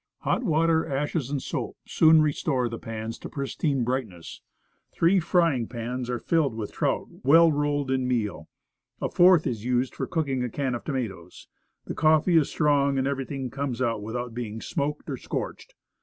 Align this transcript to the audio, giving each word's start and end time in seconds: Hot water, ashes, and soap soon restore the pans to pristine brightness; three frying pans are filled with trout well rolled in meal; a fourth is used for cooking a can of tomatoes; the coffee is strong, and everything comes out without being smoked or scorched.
Hot 0.21 0.41
water, 0.43 0.83
ashes, 0.83 1.29
and 1.29 1.43
soap 1.43 1.77
soon 1.85 2.23
restore 2.23 2.67
the 2.67 2.79
pans 2.79 3.19
to 3.19 3.29
pristine 3.29 3.83
brightness; 3.83 4.41
three 4.91 5.19
frying 5.19 5.67
pans 5.67 6.09
are 6.09 6.17
filled 6.17 6.55
with 6.55 6.71
trout 6.73 7.05
well 7.23 7.51
rolled 7.51 7.91
in 7.91 8.07
meal; 8.07 8.49
a 8.99 9.09
fourth 9.09 9.45
is 9.45 9.63
used 9.63 9.93
for 9.93 10.07
cooking 10.07 10.43
a 10.43 10.49
can 10.49 10.73
of 10.73 10.83
tomatoes; 10.83 11.47
the 11.85 11.93
coffee 11.93 12.35
is 12.35 12.49
strong, 12.49 12.97
and 12.97 13.05
everything 13.05 13.51
comes 13.51 13.79
out 13.79 14.01
without 14.01 14.33
being 14.33 14.59
smoked 14.59 15.07
or 15.07 15.17
scorched. 15.17 15.75